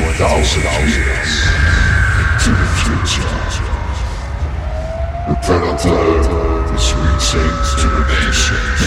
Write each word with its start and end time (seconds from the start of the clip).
20,000 0.00 0.62
years 0.88 1.32
into 2.20 2.50
the 2.56 2.68
future. 2.80 3.36
The 5.28 5.36
predator 5.44 6.08
is 6.74 6.86
reaching 6.96 7.52
to 7.80 7.86
the 7.92 8.02
nations. 8.08 8.80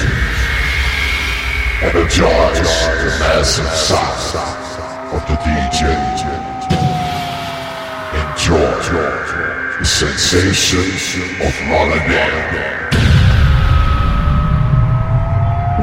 Energize 1.83 2.73
the 2.97 3.11
massive 3.21 3.73
sound 3.77 4.73
of 5.13 5.21
the 5.27 5.37
DJ. 5.45 5.81
Enjoy 8.31 8.73
the 9.77 9.85
sensation 9.85 10.89
of 11.45 11.53
Rotterdam. 11.69 12.89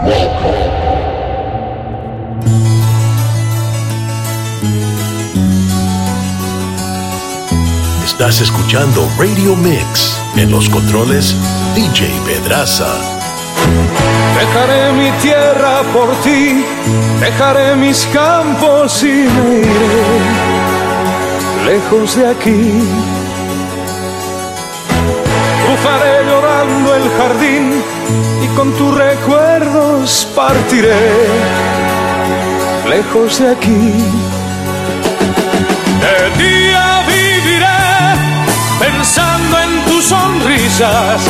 Welcome. 0.04 0.79
Estás 8.20 8.42
escuchando 8.42 9.08
Radio 9.18 9.56
Mix. 9.56 10.20
En 10.36 10.50
los 10.50 10.68
controles, 10.68 11.34
DJ 11.74 12.06
Pedraza. 12.26 12.86
Dejaré 14.38 14.92
mi 14.92 15.10
tierra 15.22 15.80
por 15.94 16.14
ti, 16.16 16.62
dejaré 17.18 17.76
mis 17.76 18.04
campos 18.12 19.02
y 19.04 19.06
me 19.06 19.60
iré 19.60 20.04
lejos 21.64 22.16
de 22.16 22.28
aquí. 22.28 22.82
Cruzaré 25.64 26.26
llorando 26.26 26.94
el 26.96 27.10
jardín 27.16 27.82
y 28.44 28.46
con 28.48 28.70
tus 28.74 28.98
recuerdos 28.98 30.28
partiré 30.36 31.08
lejos 32.86 33.38
de 33.38 33.50
aquí. 33.50 33.94
De 36.02 36.30
viviré 36.36 36.69
pensando 38.80 39.60
en 39.60 39.84
tus 39.84 40.04
sonrisas, 40.06 41.20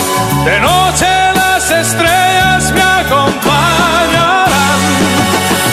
de 0.44 0.60
noche 0.60 1.06
las 1.34 1.70
estrellas 1.70 2.72
me 2.72 2.82
acompañarán. 3.02 4.78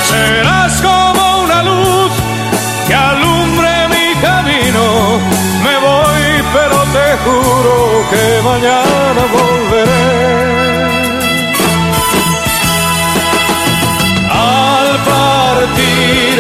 Serás 0.09 0.73
como 0.81 1.43
una 1.43 1.59
luz 1.63 2.11
que 2.87 2.95
alumbre 2.95 3.69
mi 3.89 4.07
camino. 4.27 4.83
Me 5.65 5.75
voy, 5.87 6.23
pero 6.55 6.77
te 6.95 7.07
juro 7.23 7.73
que 8.11 8.23
mañana 8.49 9.21
volveré. 9.37 10.07
Al 14.31 14.89
partir, 15.11 16.35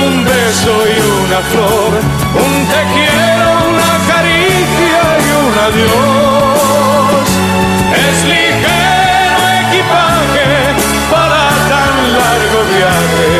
un 0.00 0.12
beso 0.24 0.72
y 0.94 0.96
una 1.22 1.40
flor, 1.50 1.90
un 2.44 2.54
te 2.72 2.80
quiero, 2.94 3.35
adiós. 5.58 7.28
Es 8.08 8.24
ligero 8.24 9.40
equipaje 9.64 10.48
para 11.10 11.48
tan 11.70 11.94
largo 12.18 12.58
viaje, 12.74 13.30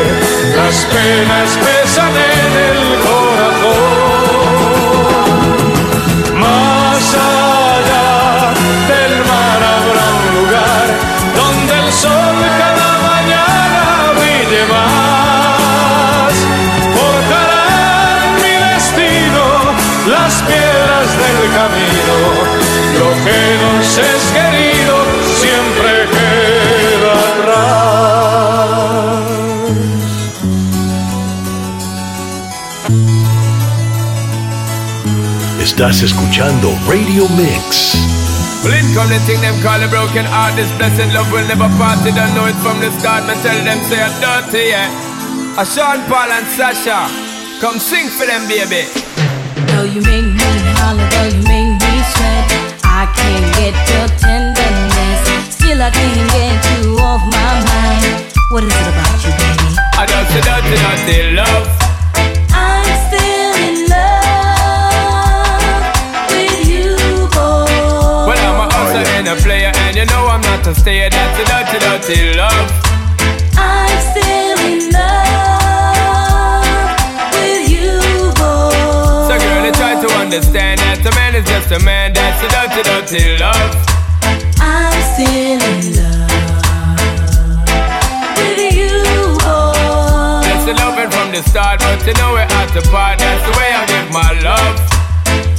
las 0.57 0.77
penas 0.85 1.49
pesan 1.57 2.13
en 2.15 2.51
el 2.69 2.99
corazón. 2.99 4.16
Camino. 21.67 22.17
Lo 22.99 23.09
que 23.23 23.39
nos 23.61 23.97
es 23.97 24.23
querido 24.33 24.95
siempre 25.41 25.89
queda 26.13 27.13
atrás. 27.29 27.67
Estás 35.61 36.01
escuchando 36.01 36.65
Radio 36.87 37.27
Mix. 37.29 37.95
Well, 38.63 38.73
in 38.73 38.93
come 38.95 39.09
the 39.09 39.19
thing 39.27 39.39
them 39.41 39.61
call 39.61 39.81
a 39.81 39.87
broken 39.87 40.25
heart. 40.25 40.55
This 40.55 40.71
blessed 40.77 41.13
love 41.13 41.31
will 41.31 41.47
never 41.47 41.69
part. 41.77 41.99
They 42.03 42.11
don't 42.11 42.33
know 42.33 42.47
it 42.47 42.55
from 42.55 42.79
the 42.79 42.91
start. 42.99 43.25
Me 43.27 43.33
tell 43.43 43.63
them 43.63 43.79
say 43.85 44.01
I'm 44.01 44.11
dirty, 44.19 44.69
yeah. 44.71 44.89
A 45.61 45.65
Sean 45.65 46.01
Paul 46.09 46.31
and 46.31 46.47
Sasha, 46.47 47.07
come 47.61 47.79
sing 47.79 48.09
for 48.09 48.25
them, 48.25 48.47
baby. 48.47 48.85
Though 49.69 49.83
you 49.83 50.01
make 50.01 50.25
me 50.25 50.49
holler, 50.81 51.07
though 51.09 51.29
you 51.37 51.46
your 53.75 54.07
tenderness. 54.19 55.27
Still, 55.51 55.81
I 55.81 55.89
can't 55.91 56.31
get 56.31 56.63
you 56.79 56.97
off 56.99 57.21
my 57.27 57.53
mind. 57.67 58.31
What 58.51 58.63
is 58.63 58.71
it 58.71 58.87
about 58.87 59.19
you, 59.25 59.31
baby? 59.35 59.75
I 59.97 60.05
just 60.07 60.31
say 60.31 60.41
dirty, 60.47 60.75
dirty 60.79 61.35
love. 61.35 61.67
I'm 62.53 62.87
still 63.07 63.53
in 63.67 63.89
love 63.91 65.57
with 66.31 66.63
you, 66.69 66.95
boy. 67.35 67.67
Well, 68.27 68.39
I'm 68.39 68.59
a 68.63 68.71
hustler 68.71 69.03
and 69.19 69.27
a 69.27 69.35
player, 69.43 69.71
and 69.83 69.95
you 69.97 70.05
know 70.05 70.27
I'm 70.27 70.41
not 70.41 70.65
a 70.67 70.73
stayer. 70.75 71.09
That's 71.09 71.39
a 71.39 71.43
dirty, 71.43 71.79
dirty 71.83 72.37
love. 72.37 72.96
Understand 80.27 80.75
that 80.83 80.99
a 81.07 81.11
man 81.15 81.39
is 81.39 81.47
just 81.47 81.71
a 81.71 81.79
man. 81.87 82.11
That's 82.11 82.43
a 82.43 82.51
dirty, 82.51 82.83
dirty 82.83 83.39
love. 83.39 83.71
I'm 84.59 84.91
still 85.15 85.55
in 85.55 85.95
love 85.95 86.27
with 88.35 88.59
you, 88.75 88.91
boy. 89.39 90.43
That's 90.43 90.67
the 90.67 90.75
loving 90.83 91.07
from 91.15 91.31
the 91.31 91.39
start, 91.47 91.79
but 91.79 92.03
you 92.03 92.11
know 92.19 92.35
we're 92.35 92.43
at 92.43 92.67
the 92.75 92.83
part. 92.91 93.23
That's 93.23 93.39
the 93.39 93.55
way 93.55 93.71
I 93.71 93.87
give 93.87 94.11
my 94.11 94.35
love. 94.43 94.75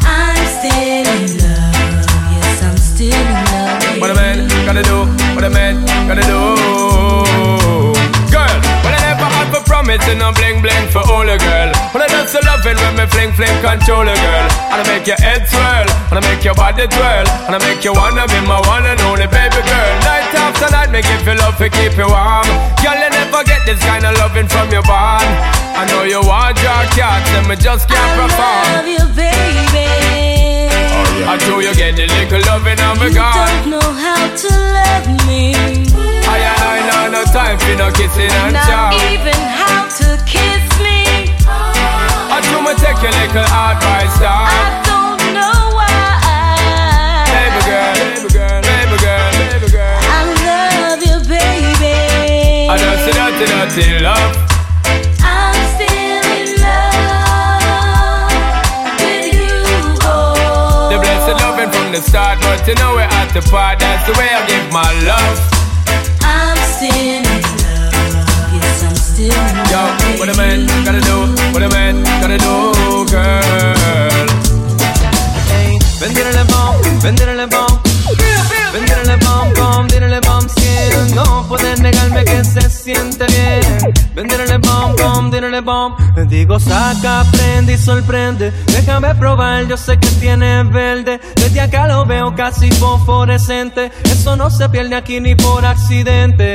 I'm 0.04 0.36
still 0.60 1.08
in 1.16 1.40
love. 1.40 2.04
Yes, 2.36 2.60
I'm 2.60 2.76
still 2.76 3.16
in 3.16 3.40
love. 3.48 4.04
What 4.04 4.12
a 4.12 4.16
man 4.20 4.52
gotta 4.68 4.84
do, 4.84 5.08
what 5.32 5.48
a 5.48 5.50
man 5.50 5.80
gotta 6.04 6.28
do. 6.28 7.27
Promise 9.68 10.00
and 10.08 10.24
I'm 10.24 10.32
bling 10.34 10.64
bling 10.64 10.88
for 10.88 11.04
all 11.12 11.28
a 11.28 11.36
girl. 11.36 11.68
When 11.92 12.00
I 12.00 12.08
just 12.08 12.32
so 12.32 12.40
loving 12.42 12.74
when 12.80 12.96
me 12.96 13.04
fling 13.12 13.32
fling 13.36 13.52
control 13.60 14.08
a 14.08 14.16
girl. 14.16 14.46
And 14.72 14.80
I 14.80 14.84
make 14.88 15.06
your 15.06 15.20
head 15.20 15.44
swirl, 15.44 15.86
and 16.08 16.16
I 16.16 16.22
make 16.24 16.42
your 16.42 16.56
body 16.56 16.88
twirl, 16.88 17.26
and 17.46 17.52
I 17.54 17.60
make 17.60 17.84
you 17.84 17.92
wanna 17.92 18.24
be 18.26 18.40
my 18.48 18.58
one 18.64 18.88
and 18.88 18.98
only 19.04 19.28
baby 19.28 19.60
girl. 19.60 19.92
Night 20.08 20.32
after 20.32 20.68
night, 20.72 20.90
make 20.90 21.04
you 21.06 21.18
feel 21.22 21.36
love 21.36 21.60
to 21.60 21.68
keep 21.68 21.92
you 22.00 22.08
warm. 22.08 22.48
Girl, 22.80 22.96
you 22.96 23.10
never 23.12 23.44
get 23.44 23.60
this 23.68 23.78
kind 23.84 24.04
of 24.08 24.16
loving 24.16 24.48
from 24.48 24.72
your 24.72 24.82
bond. 24.88 25.28
I 25.76 25.84
know 25.92 26.02
you 26.02 26.24
want 26.24 26.56
your 26.64 26.82
cat, 26.96 27.22
and 27.36 27.46
me 27.46 27.56
just 27.60 27.86
can't 27.86 28.00
I 28.00 28.24
perform. 28.24 28.64
love 28.72 28.88
you, 28.88 29.04
baby. 29.14 30.07
I 31.26 31.36
know 31.48 31.58
you 31.60 31.74
get 31.74 31.96
the 31.96 32.06
little 32.06 32.40
loving 32.46 32.78
on 32.80 32.96
You 33.02 33.10
don't 33.14 33.70
know 33.70 33.88
how 33.92 34.22
to 34.30 34.50
love 34.76 35.06
me. 35.26 35.54
I 35.54 36.36
ain't 36.38 36.58
I 36.62 36.78
know 36.88 37.20
no 37.20 37.22
time 37.32 37.58
for 37.58 37.74
no 37.76 37.90
kissing 37.90 38.30
and 38.30 38.54
Not 38.54 38.64
chow. 38.68 38.92
even 39.12 39.34
how 39.34 39.88
to 39.88 40.08
kiss 40.24 40.64
me. 40.78 41.34
I 41.48 42.38
do 42.44 42.60
me 42.62 42.72
take 42.78 43.00
your 43.02 43.12
little 43.12 43.44
advice 43.44 44.16
I 44.22 44.82
don't 44.86 45.20
know 45.34 45.74
why. 45.74 47.26
Baby 47.34 47.60
girl, 47.66 47.94
baby 47.98 48.28
girl, 48.32 48.60
baby 48.62 48.96
girl, 49.02 49.30
baby 49.52 49.68
girl. 49.72 49.98
I 50.00 50.20
love 50.46 51.00
you, 51.02 51.18
baby. 51.28 52.68
I 52.68 52.76
don't 52.78 52.98
see 53.04 53.12
dirty, 53.12 53.44
dirty 53.50 54.04
love. 54.04 54.47
The 61.98 62.10
start, 62.10 62.38
but 62.40 62.66
you 62.66 62.74
know 62.76 62.94
we're 62.94 63.02
at 63.02 63.28
the 63.34 63.42
part. 63.50 63.78
That's 63.78 64.06
the 64.06 64.14
way 64.18 64.28
I 64.30 64.46
give 64.46 64.66
my 64.70 64.86
love. 65.02 65.38
I'm 66.22 66.58
still 66.74 66.94
in 66.94 67.22
love. 67.26 68.54
Yes, 68.54 68.82
I'm 68.86 68.94
still 68.94 69.34
in 69.34 69.56
Yo, 69.72 69.82
love. 69.82 69.98
with 70.06 70.20
what 70.20 70.28
a 70.30 70.36
man 70.36 70.66
gotta 70.86 71.02
do, 71.02 71.16
what 71.52 71.62
a 71.62 71.68
man 71.74 72.04
gotta 72.22 72.38
do, 72.38 72.54
girl. 73.10 74.26
Vendere 75.98 76.32
le 76.38 76.44
bomb, 76.46 76.76
vendere 77.02 77.34
le 77.34 77.46
bomb. 77.46 77.80
Vendere 78.72 79.04
le 79.04 79.16
bomb, 79.24 79.52
bomb, 79.54 79.88
dire 79.88 80.08
le 80.08 80.20
bomb, 80.20 80.46
skin. 80.48 81.14
No 81.14 81.46
puedes 81.48 81.80
negarme 81.80 82.24
que 82.24 82.44
se 82.44 82.68
siente 82.70 83.26
bien. 83.26 84.07
Vendere 84.18 84.48
le 84.48 84.58
bomb, 84.58 84.96
bomb, 84.96 85.30
dire 85.30 85.48
le 85.48 85.60
bomb. 85.60 85.94
Digo, 86.28 86.58
saca, 86.58 87.24
prende 87.30 87.74
y 87.74 87.78
sorprende. 87.78 88.52
Déjame 88.66 89.14
probar, 89.14 89.68
yo 89.68 89.76
sé 89.76 89.96
que 89.96 90.08
tiene 90.18 90.64
verde. 90.64 91.20
Desde 91.36 91.60
acá 91.60 91.86
lo 91.86 92.04
veo 92.04 92.34
casi 92.34 92.68
fosforescente. 92.72 93.92
Eso 94.02 94.34
no 94.34 94.50
se 94.50 94.68
pierde 94.70 94.96
aquí 94.96 95.20
ni 95.20 95.36
por 95.36 95.64
accidente. 95.64 96.54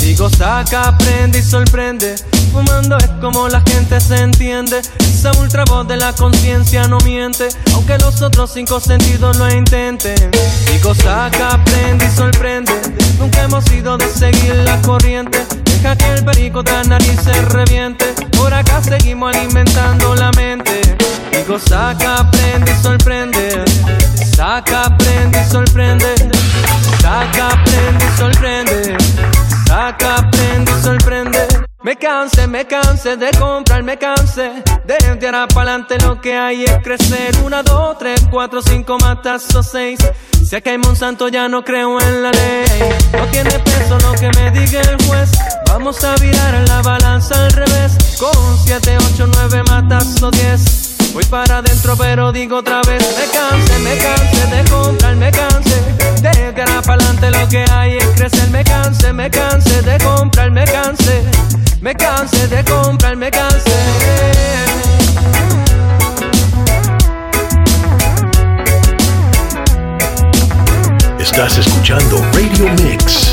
Digo, 0.00 0.30
saca, 0.30 0.96
prende 0.96 1.40
y 1.40 1.42
sorprende. 1.42 2.14
fumando 2.50 2.96
es 2.96 3.10
como 3.20 3.46
la 3.46 3.60
gente 3.60 4.00
se 4.00 4.16
entiende. 4.16 4.80
Esa 5.00 5.32
ultra 5.32 5.64
voz 5.66 5.86
de 5.86 5.98
la 5.98 6.14
conciencia 6.14 6.88
no 6.88 6.96
miente, 7.00 7.48
aunque 7.74 7.98
los 7.98 8.22
otros 8.22 8.52
cinco 8.54 8.80
sentidos 8.80 9.36
lo 9.36 9.52
intenten. 9.54 10.30
Digo, 10.72 10.94
saca, 10.94 11.56
aprende 11.56 12.06
y 12.06 12.16
sorprende. 12.16 12.72
Nunca 13.18 13.42
hemos 13.42 13.70
ido 13.70 13.98
de 13.98 14.08
seguir 14.08 14.54
la 14.64 14.80
corriente. 14.80 15.46
Deja 15.82 15.96
que 15.96 16.14
el 16.14 16.24
perico 16.24 16.62
de 16.62 16.84
nariz 16.84 17.20
se 17.24 17.32
reviente. 17.46 18.14
Por 18.36 18.54
acá 18.54 18.80
seguimos 18.80 19.34
alimentando 19.34 20.14
la 20.14 20.30
mente. 20.36 20.80
Digo, 21.32 21.58
saca, 21.58 22.18
aprende 22.18 22.70
y 22.70 22.80
sorprende. 22.80 23.64
Saca, 24.36 24.84
aprende 24.84 25.42
y 25.42 25.50
sorprende. 25.50 26.14
Saca, 27.00 27.48
aprende 27.48 28.04
y 28.04 28.16
sorprende. 28.16 28.96
Saca, 29.66 30.18
aprende 30.18 30.70
y 30.70 30.82
sorprende. 30.84 31.51
Me 31.84 31.96
canse, 31.96 32.46
me 32.46 32.64
canse 32.64 33.16
de 33.16 33.28
comprar, 33.32 33.82
me 33.82 33.98
canse 33.98 34.62
de 34.84 34.96
enviar 35.08 35.48
para 35.48 35.72
adelante 35.72 35.98
lo 35.98 36.20
que 36.20 36.36
hay 36.36 36.62
es 36.62 36.78
crecer. 36.84 37.36
Una, 37.44 37.64
dos, 37.64 37.98
tres, 37.98 38.24
cuatro, 38.30 38.62
cinco, 38.62 38.98
matazos, 38.98 39.66
seis. 39.66 39.98
Si 40.48 40.60
que 40.60 40.70
hay 40.70 40.78
Monsanto 40.78 41.26
ya 41.26 41.48
no 41.48 41.64
creo 41.64 42.00
en 42.00 42.22
la 42.22 42.30
ley. 42.30 42.64
No 43.12 43.26
tiene 43.32 43.50
peso 43.58 43.98
lo 43.98 44.12
que 44.12 44.30
me 44.38 44.50
diga 44.52 44.80
el 44.80 45.04
juez. 45.06 45.32
Vamos 45.66 46.04
a 46.04 46.14
virar 46.16 46.62
la 46.68 46.82
balanza 46.82 47.34
al 47.46 47.50
revés. 47.50 48.16
Con 48.20 48.58
siete, 48.64 48.96
ocho, 48.98 49.26
nueve, 49.26 49.64
matazos, 49.68 50.30
diez. 50.30 50.91
Voy 51.12 51.24
para 51.24 51.58
adentro 51.58 51.96
pero 51.96 52.32
digo 52.32 52.58
otra 52.58 52.80
vez 52.82 53.02
Me 53.18 53.26
canse, 53.26 53.78
me 53.80 53.96
canse 53.98 54.46
de 54.46 54.70
comprar, 54.70 55.16
me 55.16 55.30
canse 55.30 55.82
De 56.22 56.48
enviar 56.48 56.82
para 56.82 56.94
adelante 56.94 57.30
lo 57.30 57.48
que 57.48 57.64
hay 57.70 57.96
es 57.98 58.06
crecer 58.16 58.48
Me 58.50 58.64
canse, 58.64 59.12
me 59.12 59.30
canse 59.30 59.82
de 59.82 59.98
comprar, 59.98 60.50
me 60.50 60.64
canse 60.64 61.22
me 61.82 61.96
cansé 61.96 62.46
de 62.46 62.62
comprar, 62.62 63.16
me 63.16 63.28
cansé. 63.28 63.72
Estás 71.18 71.58
escuchando 71.58 72.24
Radio 72.32 72.68
Mix. 72.84 73.32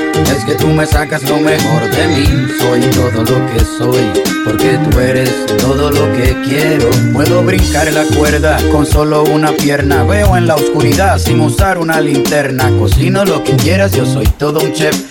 Es 0.29 0.45
que 0.45 0.55
tú 0.55 0.67
me 0.67 0.85
sacas 0.85 1.23
lo 1.29 1.37
mejor 1.39 1.89
de 1.89 2.07
mí. 2.07 2.25
Soy 2.59 2.81
todo 2.91 3.23
lo 3.23 3.51
que 3.51 3.59
soy, 3.77 4.23
porque 4.45 4.77
tú 4.89 4.99
eres 4.99 5.45
todo 5.57 5.91
lo 5.91 6.11
que 6.13 6.35
quiero. 6.43 6.89
Puedo 7.13 7.43
brincar 7.43 7.91
la 7.93 8.03
cuerda 8.17 8.57
con 8.71 8.85
solo 8.85 9.23
una 9.23 9.51
pierna. 9.51 10.03
Veo 10.03 10.37
en 10.37 10.47
la 10.47 10.55
oscuridad 10.55 11.17
sin 11.17 11.39
usar 11.41 11.77
una 11.77 12.01
linterna. 12.01 12.69
Cocino 12.77 13.25
lo 13.25 13.43
que 13.43 13.55
quieras, 13.55 13.91
yo 13.91 14.05
soy 14.05 14.27
todo 14.37 14.59
un 14.59 14.73
chef. 14.73 15.10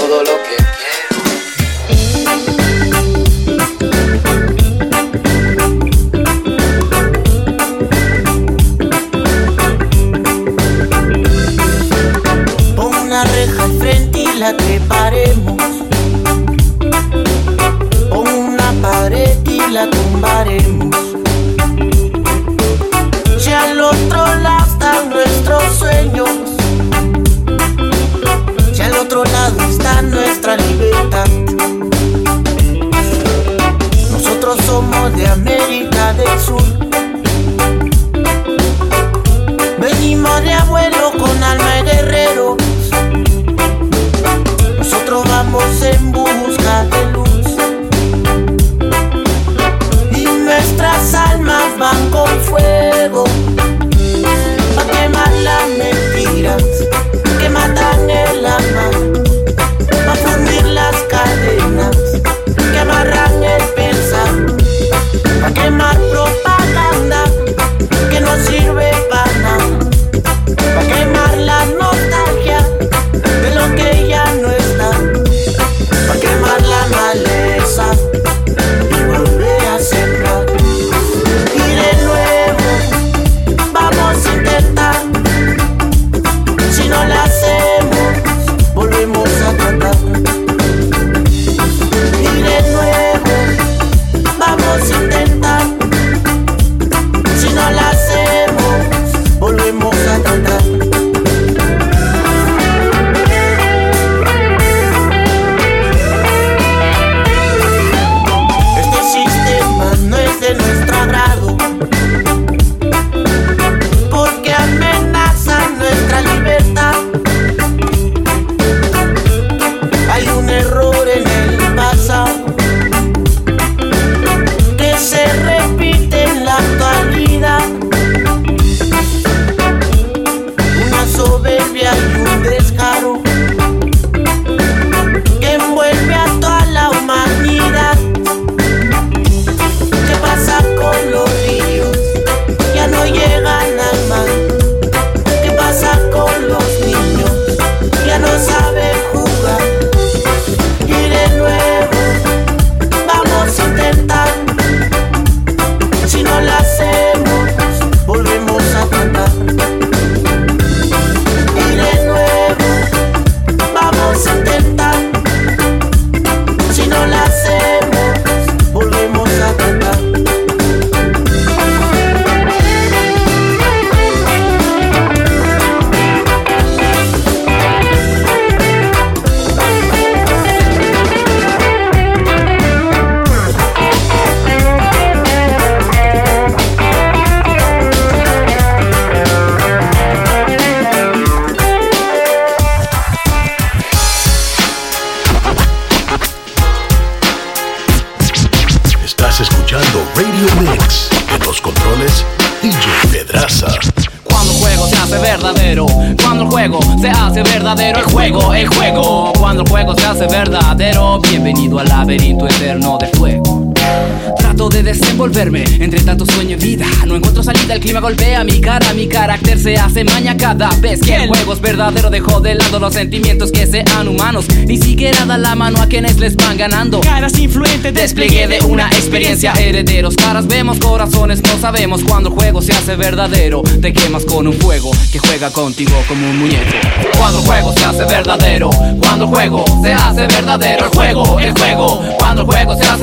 golpea 218.01 218.43
mi 218.43 218.59
cara. 218.59 218.93
Mi 218.93 219.07
carácter 219.07 219.59
se 219.59 219.77
hace 219.77 220.03
maña 220.03 220.35
cada 220.35 220.69
vez 220.79 220.99
que 220.99 221.15
el 221.15 221.27
juego 221.27 221.53
es 221.53 221.61
verdadero. 221.61 222.09
Dejo 222.09 222.41
de 222.41 222.55
lado 222.55 222.79
los 222.79 222.93
sentimientos 222.93 223.51
que 223.51 223.67
sean 223.67 224.07
humanos. 224.07 224.45
Ni 224.65 224.77
siquiera 224.77 225.25
da 225.25 225.37
la 225.37 225.55
mano 225.55 225.81
a 225.81 225.87
quienes 225.87 226.19
les 226.19 226.35
van 226.35 226.57
ganando. 226.57 226.99
Caras 226.99 227.37
influentes, 227.39 227.93
Despliegue 227.93 228.47
de 228.47 228.59
una 228.65 228.87
experiencia, 228.87 229.53
herederos. 229.53 230.15
Caras 230.15 230.47
vemos, 230.47 230.79
corazones 230.79 231.41
no 231.43 231.59
sabemos. 231.61 232.03
Cuando 232.03 232.29
el 232.29 232.35
juego 232.35 232.61
se 232.61 232.73
hace 232.73 232.95
verdadero, 232.95 233.61
te 233.61 233.93
quemas 233.93 234.25
con 234.25 234.47
un 234.47 234.53
fuego 234.53 234.91
que 235.11 235.19
juega 235.19 235.51
contigo 235.51 235.93
como 236.07 236.27
un 236.27 236.39
muñeco. 236.39 236.77
Cuando 237.17 237.39
el 237.39 237.45
juego 237.45 237.73
se 237.73 237.85
hace 237.85 238.05
verdadero, 238.05 238.69
cuando 238.99 239.25
el 239.25 239.29
juego 239.29 239.65
se 239.83 239.93
hace 239.93 240.21
verdadero, 240.27 240.85
el 240.85 240.91
juego, 240.91 241.39
el 241.39 241.51
juego. 241.51 242.20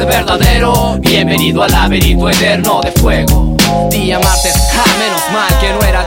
Verdadero, 0.09 0.97
bienvenido 1.01 1.63
al 1.63 1.71
laberinto 1.71 2.31
eterno 2.31 2.81
de 2.81 2.91
fuego. 2.93 3.57
Día 3.91 4.19
martes, 4.19 4.55
ja, 4.73 4.85
menos 4.99 5.23
mal 5.33 5.61
que 5.61 5.71
no 5.71 5.81
era 5.87 6.07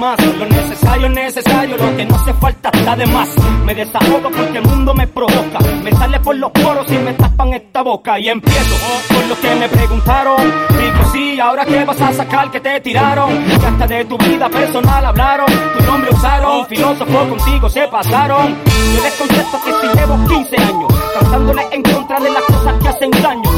Más. 0.00 0.18
Lo 0.38 0.46
necesario 0.46 1.06
es 1.06 1.12
necesario, 1.12 1.76
lo 1.76 1.96
que 1.96 2.04
no 2.06 2.16
hace 2.16 2.32
falta 2.34 2.70
está 2.72 2.96
de 2.96 3.06
más. 3.06 3.28
Me 3.66 3.74
desahogo 3.74 4.30
porque 4.30 4.58
el 4.58 4.64
mundo 4.64 4.94
me 4.94 5.06
provoca. 5.06 5.58
Me 5.84 5.92
sale 5.92 6.18
por 6.20 6.34
los 6.36 6.50
poros 6.50 6.90
y 6.90 6.96
me 6.96 7.12
tapan 7.12 7.52
esta 7.52 7.82
boca. 7.82 8.18
Y 8.18 8.30
empiezo 8.30 8.76
por 9.08 9.26
lo 9.26 9.38
que 9.38 9.54
me 9.54 9.68
preguntaron. 9.68 10.40
Digo, 10.70 11.12
sí, 11.12 11.38
ahora 11.38 11.66
qué 11.66 11.84
vas 11.84 12.00
a 12.00 12.12
sacar 12.14 12.50
que 12.50 12.60
te 12.60 12.80
tiraron. 12.80 13.30
Que 13.44 13.66
hasta 13.66 13.86
de 13.86 14.04
tu 14.06 14.16
vida 14.16 14.48
personal 14.48 15.04
hablaron. 15.04 15.46
Tu 15.46 15.84
nombre 15.84 16.10
usaron, 16.12 16.66
filósofo 16.66 17.28
contigo 17.28 17.68
se 17.68 17.86
pasaron. 17.88 18.56
Yo 18.96 19.02
les 19.02 19.14
contesto 19.14 19.58
que 19.64 19.72
si 19.80 19.98
llevo 19.98 20.26
15 20.26 20.56
años 20.56 20.90
cantándole 21.12 21.62
en 21.72 21.82
contra 21.82 22.20
de 22.20 22.30
las 22.30 22.42
cosas 22.44 22.74
que 22.82 22.88
hacen 22.88 23.10
daño. 23.10 23.50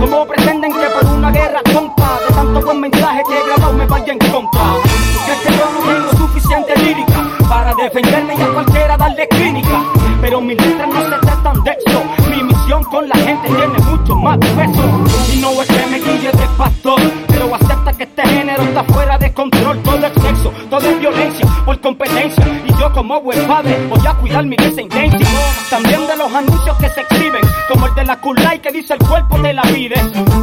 Como 0.00 0.26
pretenden 0.26 0.72
que 0.72 0.86
por 0.90 1.04
una 1.12 1.30
guerra 1.30 1.60
tonta 1.64 2.18
de 2.28 2.34
tanto 2.34 2.62
buen 2.62 2.80
mensaje 2.80 3.22
que 3.28 3.38
he 3.38 3.46
grabado 3.46 3.72
me 3.72 3.86
vaya 3.86 4.12
en 4.12 4.18
contra? 4.18 4.62
Defenderme 7.98 8.34
y 8.36 8.42
a 8.42 8.48
cualquiera 8.48 8.96
darle 8.96 9.28
clínica? 9.28 9.84
Pero 10.20 10.40
mis 10.40 10.60
letras 10.60 10.88
no 10.88 11.02
se 11.02 11.18
tratan 11.26 11.64
de 11.64 11.76
eso. 11.86 12.02
Mi 12.30 12.42
misión 12.42 12.84
con 12.84 13.08
la 13.08 13.16
gente 13.16 13.48
tiene 13.48 13.78
mucho 13.78 14.16
más 14.16 14.38
peso. 14.38 14.82
Y 15.32 15.40
no 15.40 15.62
es 15.62 15.68
que 15.68 15.86
me 15.86 15.98
guille 15.98 16.30
de 16.32 16.48
pastor, 16.56 17.00
pero 17.28 17.54
acepta 17.54 17.92
que 17.92 18.02
este 18.04 18.22
género 18.26 18.62
está 18.62 18.84
fuera 18.84 19.18
de 19.18 19.32
control. 19.32 19.78
Todo 19.82 20.06
es 20.06 20.12
sexo, 20.22 20.52
todo 20.70 20.80
es 20.80 21.00
violencia 21.00 21.46
por 21.64 21.80
competencia. 21.80 22.62
Y 22.66 22.80
yo 22.80 22.92
como 22.92 23.20
buen 23.20 23.46
padre 23.46 23.78
voy 23.88 24.06
a 24.06 24.14
cuidar 24.14 24.44
mi 24.44 24.56
descendencia. 24.56 25.28
También 25.70 26.06
de 26.06 26.16
los 26.16 26.34
anuncios 26.34 26.76
que 26.78 26.88
se 26.90 27.00
exhiben, 27.00 27.42
como 27.68 27.86
el 27.86 27.94
de 27.94 28.04
la 28.04 28.20
Kulai 28.20 28.60
que 28.60 28.72
dice 28.72 28.94
el 28.94 29.00
cuerpo 29.06 29.36
te 29.40 29.52
la 29.52 29.62
pide. 29.62 29.96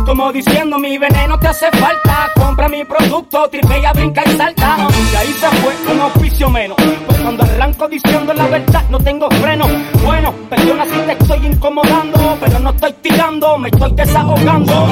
Como 0.05 0.31
diciendo 0.31 0.79
mi 0.79 0.97
veneno 0.97 1.37
te 1.39 1.47
hace 1.47 1.69
falta. 1.71 2.31
Compra 2.35 2.69
mi 2.69 2.83
producto, 2.85 3.49
tripea, 3.49 3.91
brinca 3.93 4.23
y 4.25 4.37
salta. 4.37 4.77
Y 5.11 5.15
ahí 5.15 5.33
se 5.33 5.47
fue 5.47 5.93
un 5.93 6.01
auspicio 6.01 6.49
menos. 6.49 6.77
Cuando 7.25 7.43
arranco 7.43 7.87
diciendo 7.87 8.35
la 8.35 8.45
verdad 8.45 8.83
no 8.91 8.99
tengo 8.99 9.27
freno. 9.31 9.65
Bueno, 10.05 10.31
perdona 10.47 10.85
si 10.85 10.91
te 10.91 11.13
estoy 11.13 11.47
incomodando, 11.47 12.37
pero 12.39 12.59
no 12.59 12.69
estoy 12.69 12.93
tirando, 13.01 13.57
me 13.57 13.69
estoy 13.69 13.91
desahogando. 13.93 14.87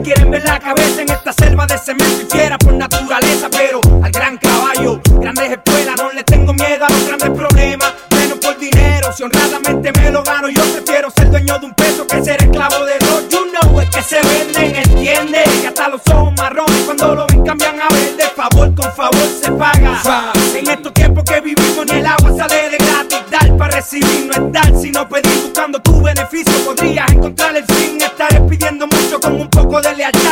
Me 0.00 0.04
quieren 0.04 0.30
ver 0.30 0.44
la 0.44 0.58
cabeza 0.58 1.02
en 1.02 1.10
esta 1.10 1.32
selva 1.32 1.66
de 1.66 1.76
cemento 1.78 2.22
y 2.22 2.30
fiera 2.30 2.58
por 2.58 2.72
naturaleza. 2.72 3.48
Pero 3.50 3.80
al 4.02 4.10
gran 4.10 4.38
caballo, 4.38 5.00
grandes 5.20 5.50
escuelas, 5.50 5.94
no 5.96 6.12
le 6.12 6.24
tengo 6.24 6.52
miedo 6.54 6.84
a 6.84 6.88
los 6.88 7.06
grandes 7.06 7.30
problemas. 7.30 7.92
Menos 8.10 8.38
por 8.38 8.58
dinero, 8.58 9.12
si 9.12 9.22
honradamente 9.22 9.92
me 9.92 10.10
lo 10.10 10.22
gano, 10.22 10.48
yo 10.48 10.62
prefiero 10.72 11.10
ser 11.10 11.30
dueño 11.30 11.58
de 11.58 11.66
un 11.66 11.74
peso 11.74 12.06
que 12.06 12.22
ser 12.22 12.42
esclavo 12.42 12.84
de 12.84 12.98
dos. 12.98 13.28
You 13.30 13.46
know, 13.50 13.80
es 13.80 13.90
que 13.90 14.02
se 14.02 14.20
venden, 14.22 14.76
entiende. 14.76 15.44
Que 15.60 15.68
hasta 15.68 15.88
los 15.88 16.00
ojos 16.08 16.32
marrones 16.36 16.82
cuando 16.84 17.14
lo 17.14 17.26
ven 17.26 17.44
cambian 17.44 17.80
a 17.80 17.88
verde. 17.88 18.24
Favor 18.34 18.74
con 18.74 18.92
favor 18.94 19.28
se 19.42 19.50
paga. 19.52 20.32
En 20.54 20.68
estos 20.68 20.94
tiempos 20.94 21.24
que 21.24 21.40
vivimos, 21.40 21.86
ni 21.86 21.98
el 21.98 22.06
agua 22.06 22.32
sale 22.36 22.70
de 22.70 22.76
gratis. 22.78 23.18
Dar 23.30 23.56
para 23.56 23.76
recibir 23.76 24.26
no 24.26 24.46
es 24.46 24.52
dar, 24.52 24.80
sino 24.80 25.08
pedir 25.08 25.42
buscando 25.42 25.80
tu 25.80 26.00
beneficio. 26.02 26.52
Podrías 26.64 27.10
encontrar 27.10 27.56
el 27.56 27.64
Códele 29.70 30.02
allá. 30.02 30.29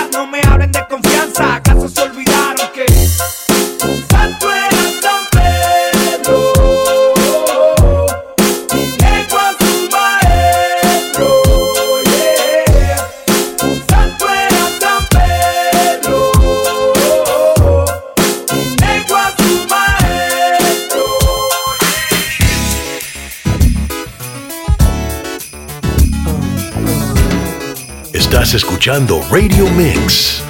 Escuchando 28.54 29.20
Radio 29.30 29.66
Mix. 29.72 30.42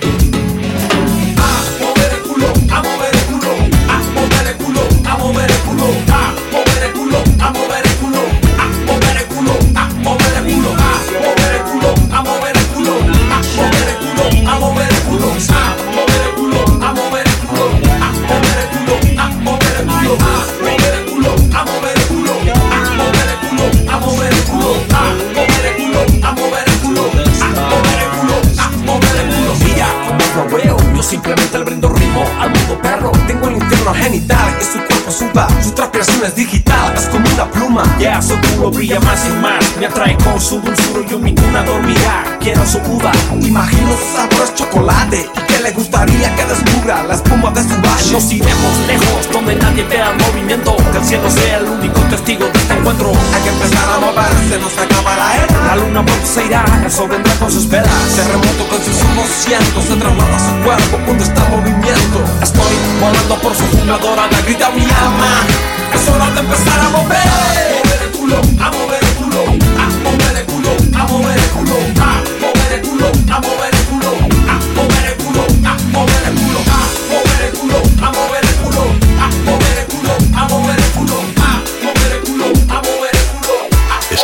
Nadie 49.79 49.85
vea 49.85 50.12
movimiento. 50.12 50.77
Que 50.93 50.99
el 50.99 51.05
cielo 51.05 51.31
sea 51.31 51.59
el 51.59 51.64
único 51.64 52.01
testigo 52.11 52.47
de 52.47 52.59
este 52.59 52.75
encuentro. 52.75 53.12
Hay 53.35 53.43
que 53.43 53.49
empezar 53.51 53.85
a 53.95 53.99
moverse, 53.99 54.59
no 54.61 54.69
se 54.69 54.81
acaba 54.81 55.17
la 55.17 55.37
era. 55.37 55.64
La 55.67 55.77
luna 55.77 56.05
pronto 56.05 56.27
se 56.27 56.47
irá, 56.47 56.64
el 56.85 56.91
sol 56.91 57.09
vendrá 57.09 57.33
con 57.35 57.51
sus 57.51 57.69
velas. 57.69 57.91
Terremoto 58.17 58.67
con 58.69 58.79
sus 58.83 59.03
humos 59.03 59.29
cientos, 59.29 59.85
se 59.85 59.97
traslada 59.97 60.38
su 60.38 60.64
cuerpo 60.64 60.99
cuando 61.05 61.25
está 61.25 61.45
en 61.45 61.51
movimiento. 61.51 62.19
Estoy 62.43 62.75
volando 63.01 63.35
por 63.41 63.55
su 63.55 63.67
jungla 63.69 63.99
dorada, 63.99 64.41
grita 64.45 64.71
mi 64.71 64.83
alma. 64.83 65.47
Es 65.95 66.09
hora 66.09 66.31
de 66.31 66.41
empezar 66.41 66.81
a 66.81 66.88
mover. 66.91 67.19
A 67.19 67.81
mover 67.81 68.03
el 68.03 68.11
culo, 68.12 68.37
a 68.61 68.71
mover 68.71 69.05
el 69.05 69.14
culo, 69.14 69.43
a 69.79 69.87
mover 70.05 70.37
el 70.38 70.47
culo, 70.47 70.71
a 70.97 71.07
mover 71.07 71.38
el 71.38 71.51
culo, 71.51 71.77
a 72.03 72.17
mover 72.43 72.73
el 72.73 72.83
culo, 72.83 73.12
a 73.29 73.41
mover 73.41 73.64
el 73.64 73.67
culo, 73.67 73.67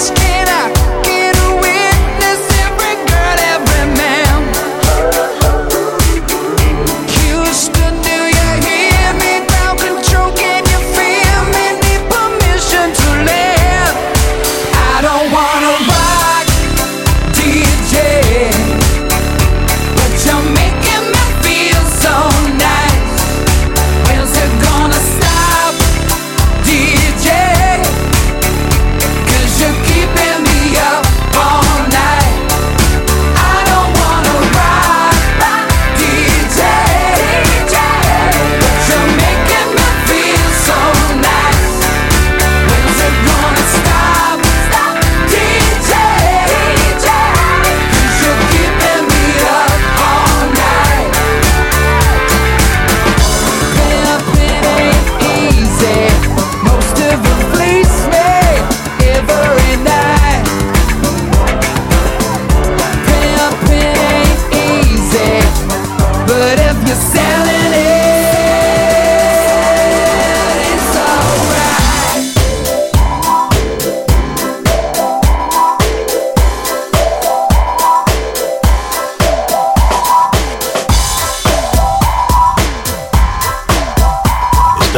just 0.00 0.16
can't 0.16 0.49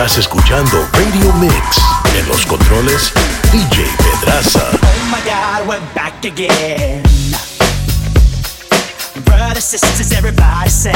Estás 0.03 0.19
escuchando 0.19 0.89
Radio 0.95 1.33
Mix. 1.35 1.79
En 2.19 2.27
los 2.27 2.45
controles, 2.45 3.13
DJ 3.53 3.87
Pedraza. 3.99 4.69
Oh 4.83 5.05
my 5.13 5.21
god, 5.25 5.69
we're 5.69 5.95
back 5.95 6.25
again. 6.25 7.05
Brothers, 9.25 9.63
sisters, 9.63 10.11
everybody 10.11 10.69
sing. 10.69 10.93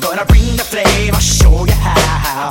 Gonna 0.00 0.26
bring 0.26 0.54
the 0.58 0.62
flame, 0.62 1.14
I'll 1.14 1.20
show 1.20 1.64
you 1.64 1.72
how. 1.72 2.50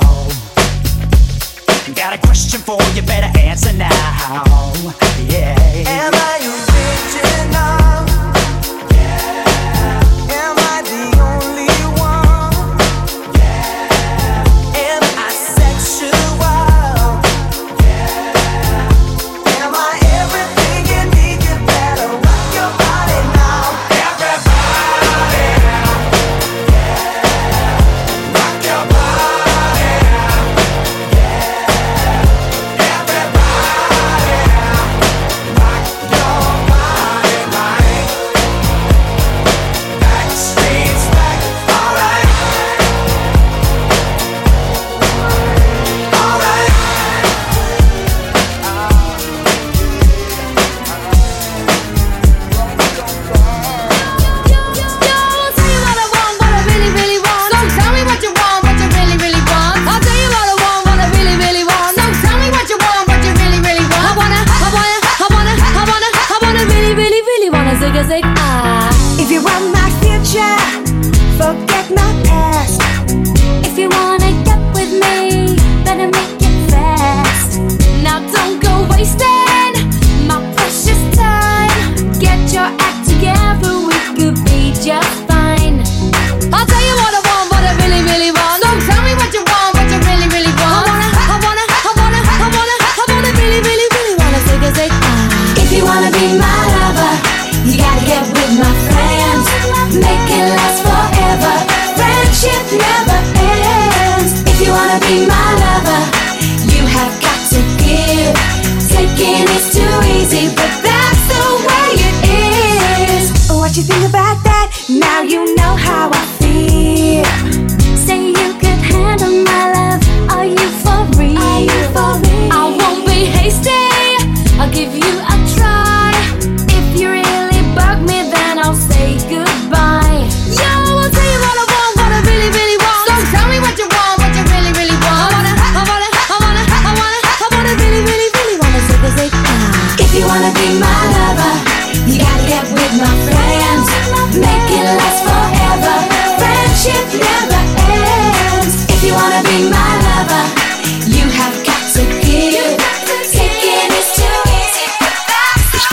Got 1.94 2.12
a 2.12 2.18
question 2.18 2.60
for 2.62 2.82
you, 2.96 3.02
better 3.02 3.30
answer 3.38 3.72
now. 3.72 4.72
Yeah. 5.28 5.54
Am 5.86 6.12
I 6.14 6.29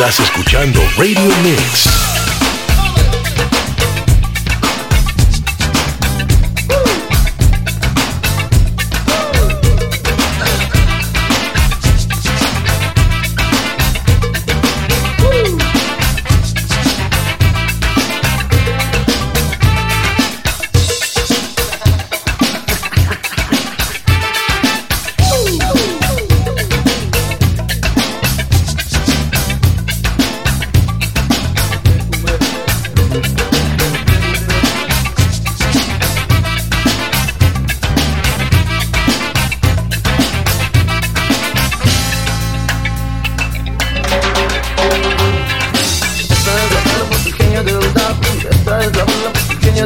Estás 0.08 0.22
escuchando 0.22 0.80
Radio 0.98 1.30
Mix. 1.44 2.17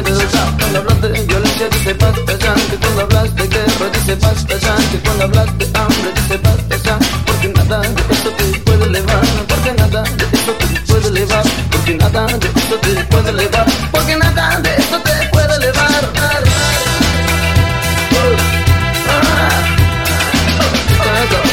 puertorriqueña 0.00 0.02
del 0.02 0.20
rap 0.32 0.60
Cuando 0.60 0.78
hablas 0.78 1.00
de 1.02 1.08
violencia 1.26 1.68
dice 1.68 1.94
basta 1.94 2.32
ya 2.38 2.54
Que 2.54 2.76
cuando 2.78 3.02
hablas 3.02 3.34
de 3.34 3.48
guerra 3.48 3.88
dice 3.92 4.14
basta 4.16 4.58
ya 4.58 4.76
Que 4.90 4.98
cuando 4.98 5.24
hablas 5.24 5.58
de 5.58 5.66
hambre 5.74 6.12
dice 6.14 6.36
basta 6.38 6.76
ya 6.84 6.98
Porque 7.26 7.48
nada 7.48 7.80
de 7.80 8.14
esto 8.14 8.30
te 8.30 8.44
puede 8.60 8.84
elevar 8.84 9.20
Porque 9.48 9.72
nada 9.72 10.02
de 10.02 10.24
esto 10.32 10.52
te 10.52 10.80
puede 10.86 11.08
elevar 11.08 11.44
Porque 11.70 11.94
nada 11.94 12.26
de 12.26 12.46
esto 12.46 12.76
te 12.78 13.04
puede 13.04 13.30
elevar 13.30 13.66
Porque 13.90 14.16
nada 14.16 14.60
de 14.60 14.70
esto 14.76 14.98
te 14.98 15.28
puede 15.28 15.56
elevar 15.56 16.12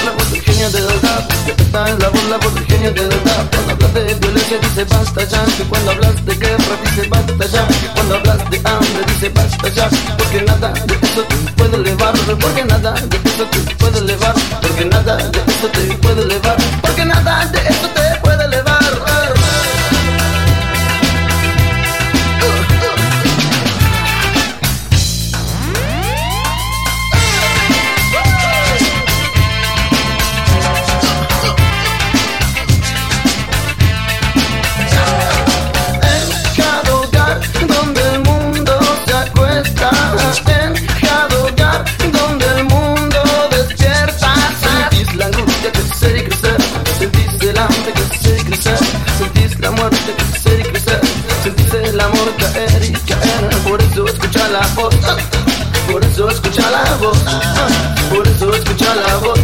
la 0.06 0.12
puertorriqueña 0.14 0.70
del 0.70 0.88
rap 1.02 1.32
Esta 1.48 1.90
es 1.90 2.00
la 2.00 2.10
bola 2.10 2.40
puertorriqueña 2.40 2.92
del 2.92 3.12
rap 3.12 3.20
Cuando 3.20 3.28
hablas 3.30 3.52
de 3.52 3.59
violencia 4.30 4.58
dice 4.60 4.86
basta 4.86 5.24
ya 5.24 5.44
Que 5.58 5.64
cuando 5.64 5.92
hablas 5.92 6.26
de 6.26 6.36
guerra 6.36 6.76
dice 6.84 7.08
basta 7.10 7.46
ya 7.46 7.68
cuando 7.96 8.16
hablas 8.16 8.50
de 8.50 8.58
hambre 8.64 9.04
dice 9.08 9.30
basta 9.30 9.70
ya 9.70 9.90
Porque 10.18 10.42
nada 10.42 10.74
de 10.74 10.94
eso 10.94 11.24
te 11.24 11.36
puede 11.54 11.76
elevar 11.78 12.14
Porque 12.40 12.66
nada 12.66 12.94
de 12.94 13.18
eso 13.30 13.46
te 13.46 13.76
puede 13.76 14.00
elevar 14.00 14.36
Porque 14.62 14.86
nada 14.86 15.18
de 15.18 15.40
eso 15.40 15.68
te 15.74 15.96
puede 15.98 16.22
elevar 16.24 16.89
angustia 45.70 45.72
crecer 45.72 46.18
y 46.18 46.24
crecer 46.24 46.58
Sentís 46.98 47.50
el 47.50 47.58
hambre 47.58 47.94
crecer 47.94 48.40
y 48.40 48.44
crecer 48.44 48.78
Sentís 49.18 49.60
la 49.60 49.72
muerte 49.72 50.14
crecer 50.18 50.60
y 50.60 50.64
crecer 50.64 51.02
Sentís 51.44 51.74
el 51.74 52.00
amor 52.00 52.36
caer 52.38 52.84
y 52.84 52.92
caer 52.92 53.58
Por 53.68 53.82
eso 53.82 54.06
escucha 54.08 54.48
la 54.50 54.68
voz 54.76 54.96
Por 55.92 56.04
eso 56.04 56.30
escucha 56.30 56.70
la 56.72 56.96
voz 56.96 57.18
Por 58.10 58.28
eso 58.28 58.56
escucha 58.56 58.96
la 58.96 59.16
voz 59.18 59.40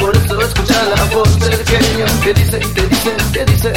Por 0.00 0.16
eso 0.16 0.40
escucha 0.40 0.82
la 0.94 1.04
voz 1.04 1.40
del 1.40 1.64
genio 1.66 2.06
Que 2.22 2.34
dice, 2.34 2.58
que 2.58 2.82
dice, 2.82 3.16
que 3.32 3.44
dice 3.44 3.72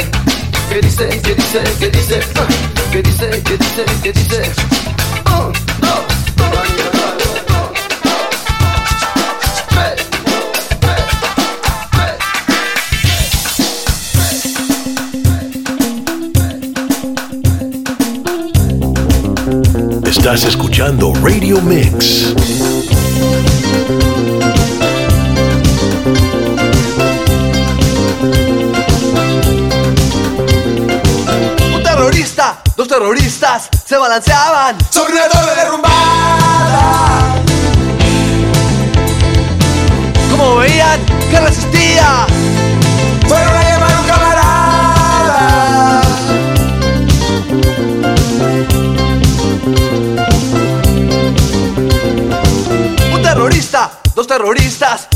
que 0.70 0.80
dice, 0.80 1.08
que 1.08 1.34
dice, 1.34 1.62
que 1.80 1.90
dice, 1.90 2.20
ah, 2.36 2.46
que 2.92 3.02
dice, 3.02 3.42
que 3.42 3.56
dice, 3.58 3.84
que 4.04 4.12
dice. 4.12 4.79
Estás 20.32 20.50
escuchando 20.50 21.12
Radio 21.24 21.60
Mix. 21.60 22.26
Un 31.74 31.82
terrorista, 31.82 32.62
dos 32.76 32.86
terroristas 32.86 33.70
se 33.84 33.96
balanceaban 33.96 34.78
sobre 34.88 35.14
una 35.14 35.28
torre 35.28 35.56
derrumbada. 35.56 35.89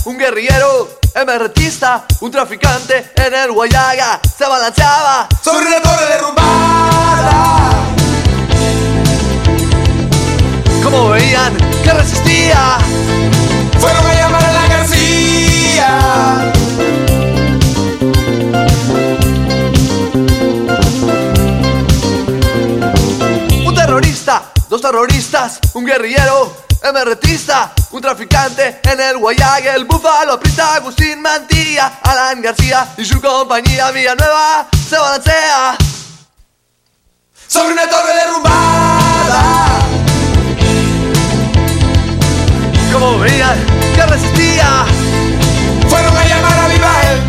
Un 0.04 0.18
guerrillero, 0.18 0.98
emerretista, 1.14 2.04
un 2.20 2.30
traficante 2.30 3.12
en 3.14 3.34
el 3.34 3.52
Guayaga 3.52 4.20
se 4.36 4.44
balanceaba 4.46 5.26
sobre 5.42 5.66
una 5.66 5.80
torre 5.80 6.06
derrumbada. 6.06 7.70
Como 10.82 11.08
veían 11.10 11.56
que 11.82 11.92
resistía, 11.92 12.78
fueron 13.80 14.06
a 14.06 14.14
llamar 14.14 14.44
a 14.44 14.52
la 14.52 14.68
García. 14.68 16.43
Dos 24.74 24.82
terroristas, 24.82 25.60
un 25.74 25.86
guerrillero, 25.86 26.52
emerretista, 26.82 27.72
un 27.92 28.00
traficante 28.02 28.80
en 28.82 29.00
el 29.00 29.18
Guayaga, 29.18 29.72
el 29.72 29.84
búfalo, 29.84 30.40
prista, 30.40 30.74
Agustín 30.74 31.22
Mantilla, 31.22 32.00
Alan 32.02 32.42
García 32.42 32.88
y 32.96 33.04
su 33.04 33.20
compañía 33.20 33.92
Villanueva 33.92 34.66
se 34.88 34.98
balancea 34.98 35.76
sobre 37.46 37.74
una 37.74 37.88
torre 37.88 38.16
derrumbada. 38.16 39.78
Como 42.92 43.18
veían 43.20 43.64
que 43.94 44.06
resistía, 44.06 44.86
fueron 45.88 46.16
a 46.16 46.24
llamar 46.24 46.58
a 46.58 46.66
Vivael. 46.66 47.23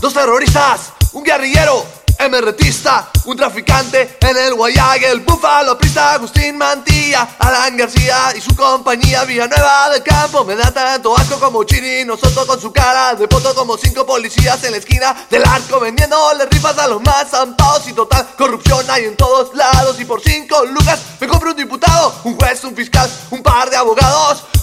Dos 0.00 0.14
terroristas, 0.14 0.92
un 1.12 1.22
guerrillero, 1.22 1.84
emerretista, 2.18 3.10
un 3.24 3.36
traficante 3.36 4.16
en 4.20 4.36
el 4.36 4.54
Guayaga, 4.54 5.08
el 5.08 5.20
búfalo, 5.20 5.76
prista, 5.76 6.14
Agustín 6.14 6.56
Mantilla, 6.56 7.36
Alan 7.38 7.76
García 7.76 8.32
y 8.36 8.40
su 8.40 8.54
compañía 8.54 9.24
Villanueva 9.24 9.90
del 9.90 10.02
Campo. 10.02 10.44
Me 10.44 10.54
da 10.54 10.70
tanto 10.70 11.16
asco 11.16 11.38
como 11.38 11.64
Chiri, 11.64 12.04
nosotros 12.04 12.46
con 12.46 12.60
su 12.60 12.72
cara 12.72 13.14
de 13.14 13.26
poto 13.28 13.54
como 13.54 13.76
cinco 13.76 14.06
policías 14.06 14.62
en 14.64 14.72
la 14.72 14.76
esquina 14.78 15.26
del 15.30 15.44
arco 15.44 15.80
vendiéndole 15.80 16.46
rifas 16.46 16.78
a 16.78 16.88
los 16.88 17.02
más 17.02 17.28
zampados 17.30 17.88
y 17.88 17.92
total 17.92 18.28
corrupción 18.36 18.84
hay 18.88 19.04
en 19.04 19.16
todos 19.16 19.54
lados. 19.54 19.98
Y 20.00 20.04
por 20.04 20.20
cinco 20.20 20.64
lucas 20.66 21.00
me 21.20 21.26
compro 21.26 21.50
un 21.50 21.56
diputado, 21.56 22.14
un 22.24 22.36
juez, 22.36 22.62
un 22.64 22.74
fiscal, 22.76 23.10
un 23.30 23.41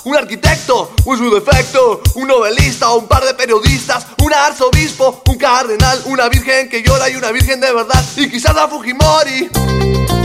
un 0.10 0.16
arquitecto, 0.16 0.92
un 1.06 1.18
su 1.18 1.30
defecto, 1.30 2.02
un 2.16 2.28
novelista, 2.28 2.92
un 2.94 3.08
par 3.08 3.24
de 3.24 3.36
periodistas, 3.36 4.08
un 4.24 4.34
arzobispo, 4.34 5.22
un 5.28 5.38
cardenal, 5.38 6.02
una 6.06 6.28
virgen 6.28 6.68
que 6.68 6.82
llora 6.82 7.10
y 7.10 7.16
una 7.16 7.32
virgen 7.32 7.60
de 7.60 7.72
verdad, 7.72 8.04
y 8.16 8.28
quizás 8.28 8.58
a 8.58 8.68
Fujimori. 8.68 10.19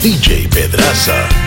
DJ 0.00 0.48
Pedraza. 0.48 1.46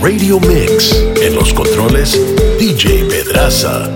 Radio 0.00 0.38
Mix 0.38 0.94
en 1.20 1.34
los 1.34 1.52
controles 1.52 2.12
DJ 2.56 3.04
Pedraza. 3.06 3.95